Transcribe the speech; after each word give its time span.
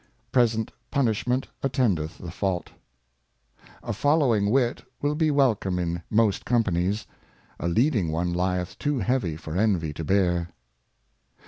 Present 0.31 0.71
Punishment 0.89 1.47
attendeth 1.61 2.17
the 2.17 2.31
Fault. 2.31 2.71
A 3.83 3.93
following 3.93 4.49
Wit 4.49 4.83
will 4.99 5.13
be 5.13 5.29
welcome 5.29 5.77
in 5.77 6.01
most 6.09 6.43
Companies; 6.43 7.05
A 7.59 7.67
leading 7.67 8.11
one 8.11 8.33
lieth 8.33 8.79
too 8.79 8.97
heavy 8.97 9.35
for 9.37 9.55
Envy 9.55 9.93
to 9.93 10.03
bear. 10.03 10.49